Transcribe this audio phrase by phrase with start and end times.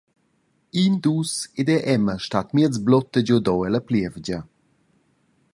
[0.83, 4.39] In, dus ed era Emma stat miez blutta giuadora ella plievgia.